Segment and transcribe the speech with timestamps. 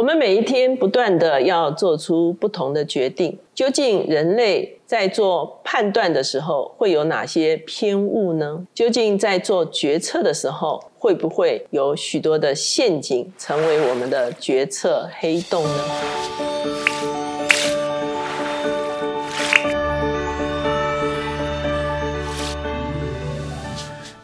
[0.00, 8.66] 我们每一天不断的要做出不同的决定，究竟人类在做判断的时候会有哪些偏误呢？
[8.72, 16.79] 究竟在做决策的时候会不会有许多的陷阱成为我们的决策黑洞呢？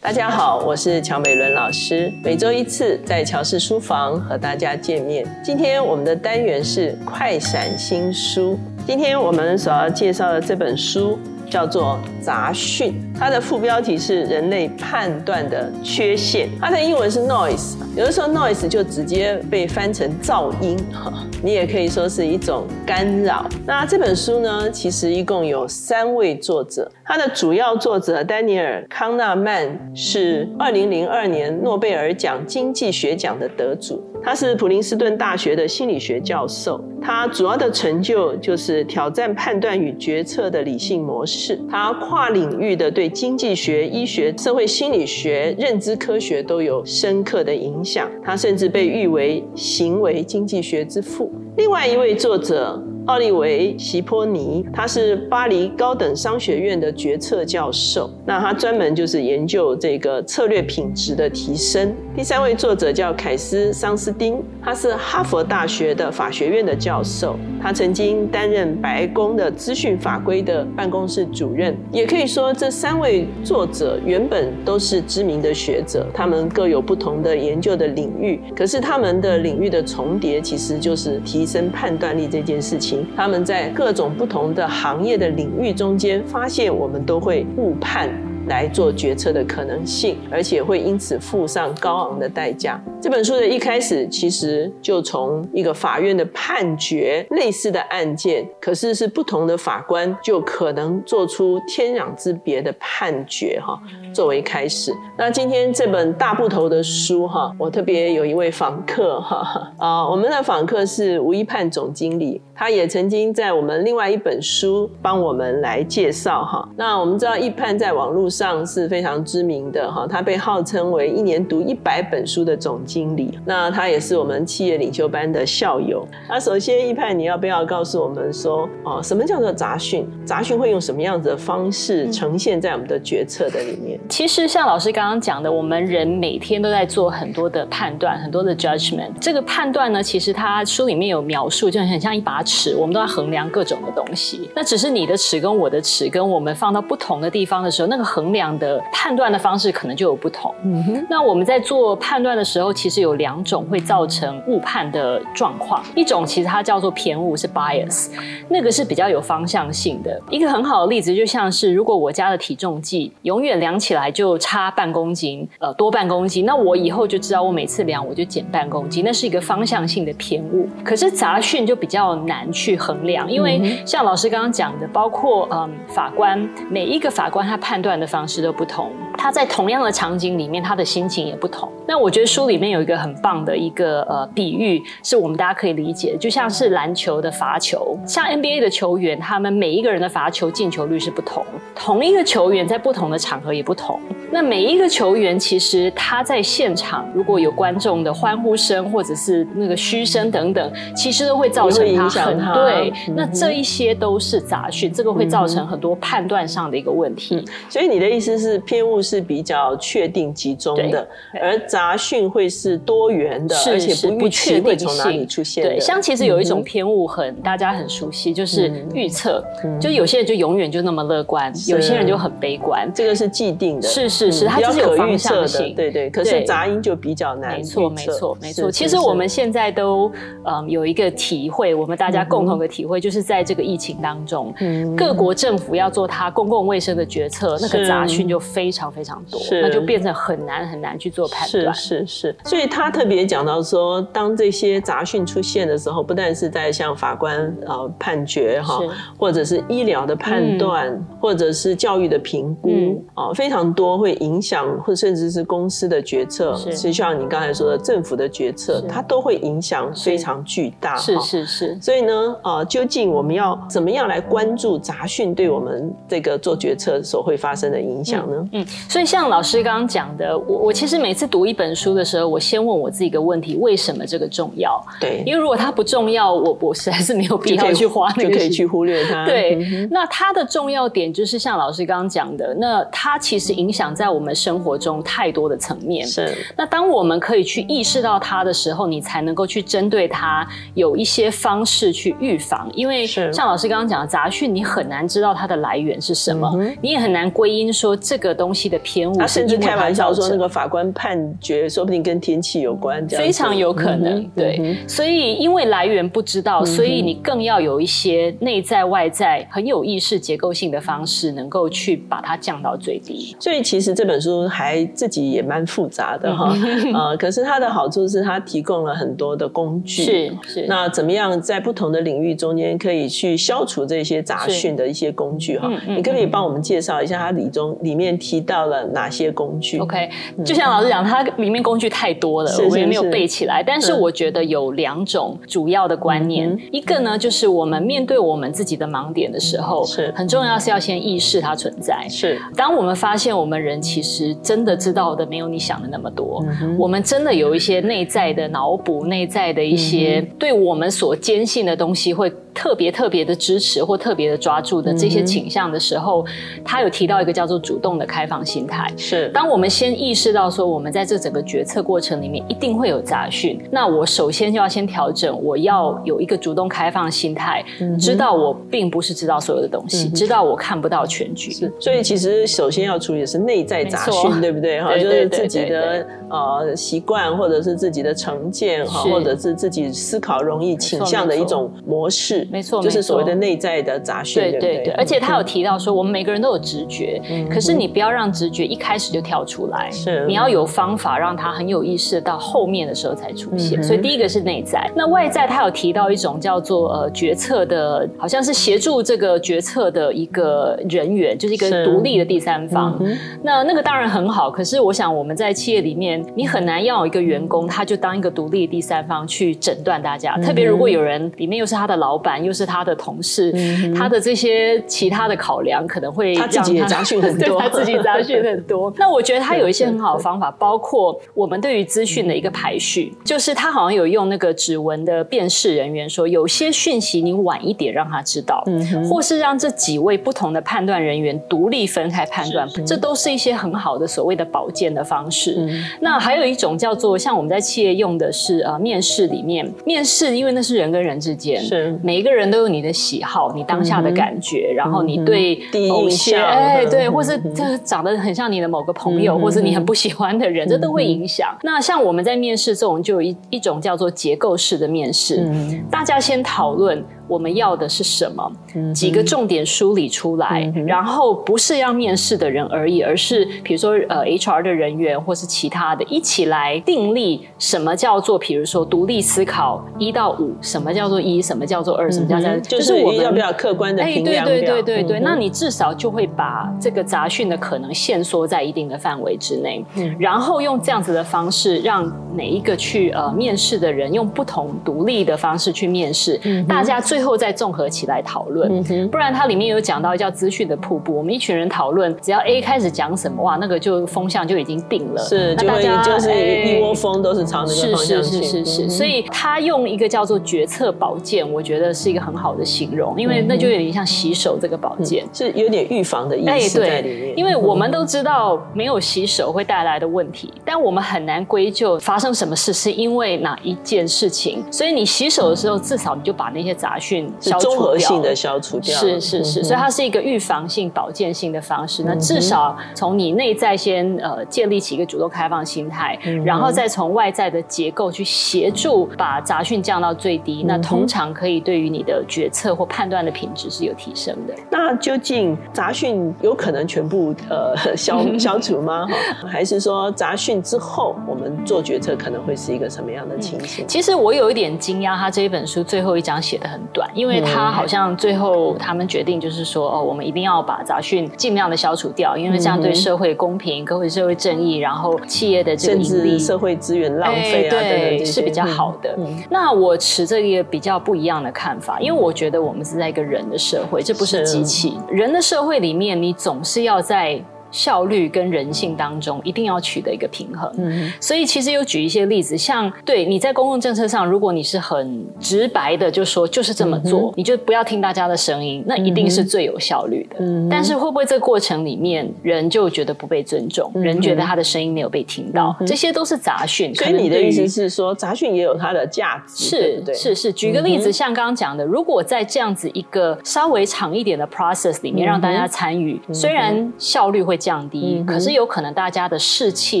[0.06, 5.26] 大家好，我是乔美伦老师，每周一次在乔氏书房和大家见面。
[5.42, 8.56] 今天我们的单元是快闪新书，
[8.86, 11.18] 今天我们所要介绍的这本书
[11.50, 23.46] 叫做《杂讯》，它的副标题是“人类判断的缺陷”，它的英文是 noise，有的时候 noise 就直接被翻成噪音，哈， 你也可以说是一种干扰。
[23.66, 26.90] 那这本书呢，其实一共有三位作者。
[27.04, 36.78] 它的主要作者丹尼尔·康纳曼是二零零二年诺贝尔奖经济学奖的得主，他是普林斯顿大学的心理学教授。
[37.00, 41.60] 他主要的成就就是挑战判断与决策的理性模式。
[41.70, 48.10] 他跨领域的对经济学、医学、社会心理学、认知科学都有深刻的影响。
[48.24, 51.30] 他甚至被誉为行为经济学之父。
[51.56, 52.82] 另外一位作者。
[53.06, 58.10] 奥利维·席波尼，他是巴黎高等商学院的决策教授。
[58.26, 61.94] 那他专门就是研究这个策略品质的提升。
[62.16, 67.38] 第三位作者叫凯斯·桑斯丁，他是哈佛大学的法学院的教授。
[67.66, 71.76] 他曾经担任白宫的资讯法规的办公室主任。
[71.90, 78.40] 也可以说，这三位作者原本都是知名的学者，他们各有不同的研究的领域。
[78.54, 83.04] 可是他们的领域的重叠，其实就是提升判断力这件事情。
[83.16, 88.08] 他们在各种不同的行业的领域中间，发现我们都会误判。
[88.48, 92.80] 来做决策的可能性，而且会因此付上高昂的代价。
[93.00, 103.78] 这本书的一开始，其实就从一个法院的判决类似的案件，可是是不同的法官就可能做出天壤之别的判决哈，
[104.12, 104.92] 作为开始。
[105.16, 116.68] 那今天这本大部头的书哈，我特别有一位访客哈啊，我们的访客是吴一盼总经理，他也曾经在我们另外一本书帮我们来介绍哈。
[116.76, 118.30] 那我们知道一判在网络。
[118.36, 123.38] 上是非常知名的哈，他被号称为一年读一百本书的总经理。
[123.46, 126.06] 那他也是我们企业领袖班的校友。
[126.28, 130.06] 那首先一派，你要不要告诉我们说，哦，什么叫做杂讯？
[130.26, 133.98] 杂讯会用什么样子的方式呈现在我们的决策的里面？
[134.06, 139.12] 其实像老师刚刚讲的，我们人每天都在做很多的判断，很多的 judgment。
[139.18, 144.50] 这个判断呢，其实他书里面有描述，就很像一把尺，我们都要衡量各种的东西。
[144.54, 148.25] 那只是你的尺跟我的尺，跟我们放到不同的地方的时候，那个衡。
[148.26, 150.52] 衡量的判断的方式可能就有不同。
[150.64, 155.80] 嗯哼，那我们在做判断的时候，其实有两种会造成误判的状况。
[155.94, 158.10] 一种其实它叫做偏误，是 bias，
[158.48, 160.20] 那个是比较有方向性的。
[160.28, 170.68] 一个很好的例子就像是，如果我家的体重计永远量起来就差半公斤，呃，多半公斤，那我以后就知道我每次量我就减半公斤，那是一个方向性的偏误。
[170.82, 178.04] 可是杂讯就比较难去衡量，因为像老师刚刚讲的，包括嗯法官每一个法官他判断的。
[178.16, 181.70] 方式都不同，他在同样的场景里面，他的心情也不同。
[181.86, 191.44] 那我觉得书里面有一个很棒的一个呃比喻，是我们大家可以理解，就像是篮球的罚球，像 NBA 的球员，他们每一个人的罚球进球率是不同，
[191.74, 194.00] 同一个球员在不同的场合也不同。
[194.32, 202.92] 那每一个球员其实他在现场如果有观众的欢呼声或者是那个嘘声等等，其实都会造成他很对。
[203.14, 207.44] 那这一些都是杂讯，这个会造成很多判断上的一个问题。
[207.68, 208.06] 所以你的。
[208.16, 211.06] 意思是偏误是比较确定集中的，
[211.38, 215.62] 而杂讯会是多元的，而且不确定从哪里出现。
[215.62, 219.44] 对，像其实有一种偏误很大家很熟悉，就是预测，
[219.78, 223.86] 就有些人就永远就那么乐观，有些人就很悲观，这个是既定的。
[223.86, 225.74] 是是是，它就是有方向性。
[225.74, 227.56] 对对，可是杂音就比较难。
[227.56, 228.70] 没错没错没错。
[228.70, 230.10] 其实我们现在都
[230.44, 234.54] 嗯有一个体会，我们大家共同的体会，就是在这个疫情当中，
[234.96, 238.06] 各国政府要做它公共卫生的决策，那个杂。
[238.06, 241.74] 讯就非常非常多，那就变成很难很难去做判断。
[241.74, 248.80] 是是是，所以他特别讲到说，当这些杂讯出现的时候，不但是在向法官呃判决哈，
[249.18, 260.96] 或者是医疗的判断，或者是教育的评估啊，非常多会影响，或甚至是公司的决策，是像你刚才说的政府的决策，它都会影响非常巨大。
[260.96, 267.86] 是是是，所以呢，呃，究竟我们要怎么样来关注杂讯对我们这个做决策所会发生的？
[267.86, 268.48] 影响呢？
[268.52, 274.84] 嗯，所以像老师刚刚讲的，我我其实每次读一本书的时候，我先问我自己一个问题：为什么这个重要？
[275.00, 279.24] 对，因为如果它不重要，我我实在是没有必要去花那个，就可以去忽略它。
[279.24, 286.06] 对，那它的重要点就是像老师刚刚讲的，那它其实影响在我们生活中太多的层面。
[286.06, 292.70] 是，那当我们可以去意识到它的时候，你才能够去针对它有一些方式去预防。
[292.74, 296.52] 因为像老师刚刚讲的杂讯，你很难知道它的来源是什么，
[296.82, 299.16] 你也很难归因说这个东西的偏误。
[299.16, 304.22] 他甚至开玩笑说，那个法官判决说不定跟天气有关，这样非常有可能。
[304.36, 313.34] 对，所以因为来源不知道，所以你更要有一些内在外在很有意识结构性的方式，能够去把它降到最低。
[313.40, 316.52] 所以其实这本书还自己也蛮复杂的哈，
[316.94, 320.66] 呃，可是它的好处是它提供了很多的工具，是是。
[320.68, 325.70] 那怎么样在不同的领域中间可以去消除这些杂讯的一些工具哈？
[325.86, 330.08] 你可不可以帮我们介绍一下它里中里面提到了哪些工具？OK，
[330.44, 333.62] 就像老师讲，它里面工具太多了，我也没有背起来。
[333.66, 342.06] 但是我觉得有两种主要的观念，一个呢就是我们面对我们自己的盲点的时候，是很重要是要先意识它存在。
[342.08, 346.44] 是，当我们发现我们人其实真的知道的没有你想的那么多，
[346.78, 352.32] 我们真的有一些内在的脑补、内在的一些对我们所坚信的东西会。
[352.56, 356.24] 特别特别的支持或特别的抓住的这些倾向的时候，
[356.64, 358.90] 他有提到一个叫做主动的开放心态。
[358.96, 367.62] 是，当我们先意识到说，我们在这整个决策过程里面一定会有杂讯，那我首先就要先调整，我要有一个主动开放心态，
[368.00, 371.52] 知道我并不是知道所有的东西，知道我看不到全局。
[371.78, 374.80] 所以其实首先要处理的是内在杂讯， 对不对？
[374.80, 382.45] 哈，就是自己的呃习惯，或者是自己的成见，哈，或者是自己思考容易倾向的一种模式。
[382.50, 384.42] 没错，就是所谓的内在的杂讯。
[384.42, 387.20] 对对对，而且他有提到说，我们每个人都有直觉，
[387.50, 393.82] 可是你不要让直觉一开始就跳出来，是你要有方法让他很有意识到后面的时候才出现。
[393.82, 402.96] 所以第一个是内在，那外在他有提到一种叫做呃决策的，好像是协助这个决策的一个人员，就是一个独立的第三方。
[403.42, 412.35] 那那个当然很好，可是我想我们在企业里面，你很难要有一个员工他就当一个独立的第三方去诊断大家，特别如果有人里面又是他的老板。
[412.42, 413.52] 又是他的同事，
[413.96, 418.92] 他的这些其他的考量可能会他自己也杂讯很多， 他自己杂讯很多。
[418.98, 428.64] 那我觉得他有一些很好的方法，包括我们对于资讯的一个排序，就是他好像有用那个指纹的辨识人员说，有些讯息你晚一点让他知道，
[429.08, 435.56] 或是让这几位不同的判断人员独立分开判断，这都是一些很好的所谓的保健的方式。
[436.00, 441.98] 那还有一种叫做像我们在企业用的是呃面试里面面试，因为那是人跟人之间，是。
[442.02, 451.56] 每一个人都有你的喜好，你当下的感觉，然后你对某些哎对，或是这长得很像你的某个朋友，或是你很不喜欢的人，这都会影响。
[451.62, 455.48] 那像我们在面试这种，就有一一种叫做结构式的面试，
[455.90, 457.04] 大家先讨论。
[457.28, 458.52] 我们要的是什么？
[458.94, 479.84] 几个重点梳理出来，然后不是要面试的人而已，而是比如说呃 HR 的人员或是其他的一起来定立什么叫做，比如说独立思考一到五，什么叫做一，什么叫做二，什么叫做就是我们要比较客观的评量对对对对对，那你至少就会把这个杂讯的可能限缩在一定的范围之内，
[480.18, 486.38] 然后用这样子的方式，让每一个去呃面试的人用不同独立的方式去面试，
[486.68, 487.15] 大家最。
[487.16, 491.16] 最后再综合起来讨论，不然它里面有讲到叫资讯的瀑布。
[491.16, 495.22] 我们一群人讨论，只要 A 开始讲什么，哇，那个就风向就已经定了。
[495.22, 498.42] 是，那大家就是一窝蜂都是朝那个方向去。
[498.42, 507.38] 是是是是，所以他用一个叫做决策宝剑，我觉得是一个很好的形容，因为那就有点像洗手这个宝剑，是有点预防的意思在里面。
[507.38, 514.62] 因为我们都知道没有洗手会带来的问题，但我们很难归咎发生什么事是因为哪一件事情。
[514.70, 517.05] 所以你洗手的时候，至少你就把那些杂讯。
[517.40, 522.02] 是综合性的消除掉，是是是，所以它是一个预防性、保健性的方式。
[522.04, 530.64] 那至少从你内在先呃建立起一个主动开放心态，然后再从外在的结构去协助把杂讯降到最低。
[530.66, 534.54] 那通常可以对于你的决策或判断的品质是有提升的。
[534.70, 539.06] 那究竟杂讯有可能全部呃 消 消除吗？
[539.06, 543.86] 哈，还是说杂讯之后我们做决策可能会是一个什么样的情形？
[543.86, 546.80] 其实我有一点惊讶，他这一本书最后一章写的很。
[546.96, 559.14] 短，因为他好像最后他们决定就是说，哦，我们一定要把杂讯尽量的消除掉，因为这样对社会公平、各位社会正义，然后企业的这个盈利、社会资源浪费啊，对，是比较好的。
[559.50, 564.94] 那我持这个比较不一样的看法，因为我觉得我们是在一个人的社会，这不是机器。
[565.10, 567.38] 人的社会里面，你总是要在。
[567.76, 570.72] 效率跟人性当中一定要取得一个平衡。
[570.78, 580.36] 嗯，所以其实有举一些例子，像对你在公共政策上，如果你是很直白的就说就是这么做，你就不要听大家的声音，那一定是最有效率的。
[580.38, 586.94] 嗯，但是会不会这个过程里面人就觉得不被尊重，人觉得他的声音没有被听到，这些都是杂讯。
[586.94, 589.64] 所以你的意思是说，杂讯也有它的价值？
[589.64, 590.52] 是是是。
[590.52, 600.00] 举个例子，像刚刚讲的，如果在这样子一个稍微长一点的 process 里面让大家参与，虽然效率会降低，可是有可能大家的士气、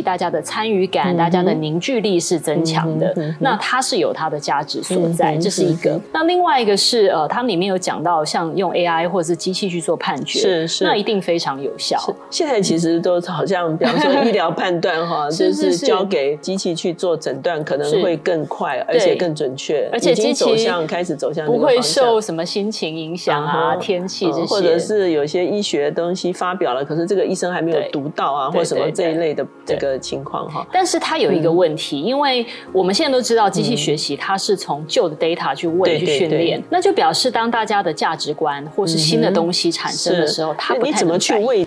[0.00, 3.12] 大家的参与感、大家的凝聚力是增强的。
[3.40, 6.00] 那它是有它的价值所在，这是一个。
[6.12, 11.98] 那另外一个是呃，它里面有讲到，像用 AI 或者是机器去做判决，是是，那一定非常有效。
[12.30, 30.66] 现在其实都好像，比方说 医疗判断哈，就是交给机器去做诊断，可能会更快，而且更准确，而且机器走向开始走向不会受什么心情影响啊、天气这些，或者是有些医学东西发表了，可是这个医生还没有读到啊，或什么这一类的这个情况哈。
[30.72, 41.66] 但是它有一个问题，因为我们现在都知道，机器学习它是从旧的 data 去问去训练，那就表示当大家的价值观或是新的东西产生的时候，它你怎么去喂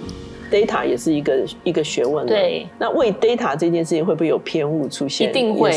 [0.51, 5.29] ？data 也是一个一个学问对，那为 data 这件事情会不会有偏误出现？
[5.29, 5.71] 一定会。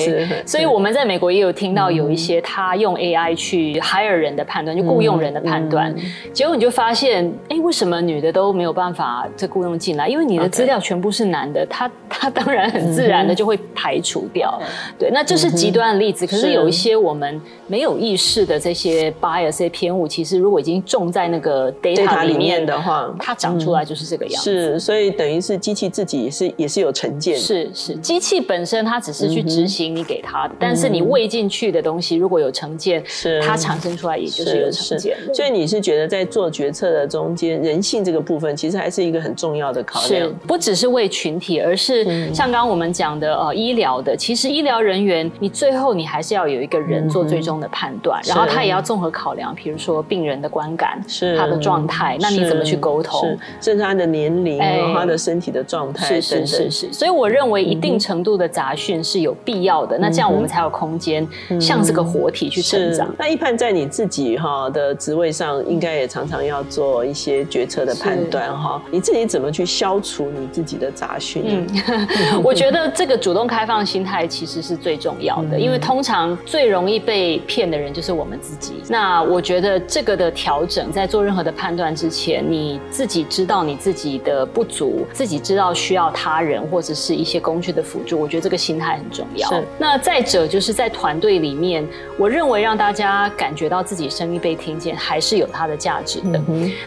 [0.46, 5.94] 所以我们在美国也有听到有一些他用 AI 去 hire 人的判断，就雇佣人的判断，
[6.32, 10.08] 结果你就发现，哎，为什么女的都没有办法这雇佣进来？
[10.08, 14.60] 因为你的资料全部是男的，他他当然很自然的就会排除掉。
[14.98, 16.26] 对，那这是极端的例子。
[16.26, 24.50] 可是有一些我们没有意识的这些 bias、这些偏误，其实如果已经种在那个 data 里面的话，它长出来就是这个样子。
[24.50, 27.36] 是，所以等于是机器自己也是也是有成见。
[27.36, 35.16] 是是，机器本身它只是去执行你给它的，但是你喂进去的东西如果有成见，是它产生出来也就是有成见。
[35.34, 40.32] 所以你是觉得在做决策的中间，人性这个部分其实还是一个很重要的考量。
[40.46, 54.51] 不只是为群体，而是像刚刚我们讲的呃医疗的，其实医疗人员你最后你还是要有一个人做最终的判断，然后他也要综合考量，比如说病人的观感，是他的状态，那你怎么去沟通，甚至他的年龄。
[54.58, 61.26] 他的身体的状态是是是是，所以我认为一定程度的杂讯是有必要的，那这样我们才有空间
[61.60, 63.14] 像这个活体去成长。
[63.18, 68.82] 那一判在你自己哈的职位上，应该也常常要做一些决策的判断哈。
[68.90, 71.42] 你自己怎么去消除你自己的杂讯？
[71.46, 78.74] 嗯， 我觉得这个主动开放心态其实是最重要的，因为通常最容易被骗的人就是我们自己。
[78.88, 84.66] 那我觉得这个的调整，在做任何的判断之前，你自己知道你自己的不。
[84.72, 89.46] 足自己知道需要他人或者是一些工具的辅助，我觉得这个心态很重要。
[89.76, 96.40] 那再者就是在团队里面，我认为让大家感觉到自己声音被听见，还是有它的价值的。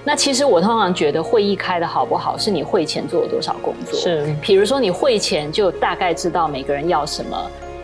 [0.04, 4.00] 那其实我通常觉得会议开的好不好，是你会前做了多少工作。
[4.00, 7.38] 是，比如说你会前就大概知道每个人要什么。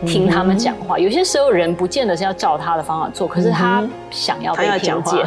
[0.04, 5.24] 听他们讲话，有些时候人不见得是要照他的方法做，可是他想要被听见。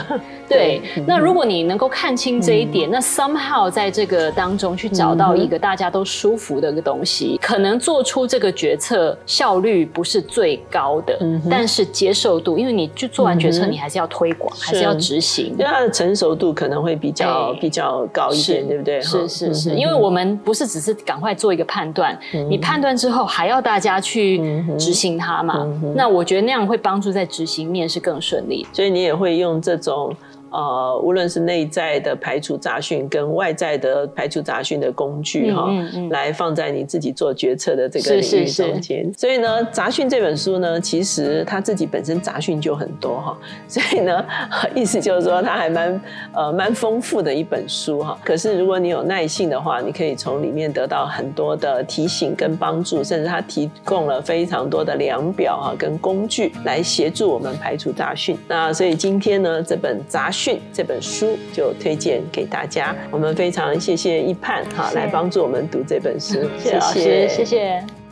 [0.48, 11.18] 对，那如果你能够看清这一点，那 somehow 在这个当中去找到一个大家都舒服的一个东西，可能做出这个决策效率不是最高的，
[11.50, 19.02] 但是接受度，因为你去做完决策，你还是要推广，还是要执行，因为它的成熟度可能会比较比较高一点，对不对？
[19.02, 22.18] 是是是，因为我们不是只是赶快做一个判断，
[22.50, 24.36] 你判断之后还要大家去。
[24.78, 25.68] 执行它嘛？
[25.96, 30.16] 那我觉得那样会帮助在执行面是更顺利，所以你也会用这种。
[30.56, 35.68] 呃，无论是内在的排除杂讯跟外在的排除杂讯的工具哈，
[36.12, 39.14] 来放在你自己做决策的这个领域中间。
[39.18, 44.26] 所以呢，杂讯这本书呢，其实他自己本身杂讯就很多哈，所以呢，
[44.74, 46.02] 意思就是说它还蛮
[46.34, 48.18] 呃蛮丰富的一本书哈。
[48.24, 58.38] 可是如果你有耐性的话，你可以从里面得到很多的提醒跟帮助，甚至它提供了非常多的量表哈跟工具来协助我们排除杂讯。
[58.48, 60.45] 那所以今天呢，这本杂讯。
[60.74, 68.05] 这本书就推荐给大家，我们非常谢谢一盼哈来帮助我们读这本书，谢谢老师，谢谢。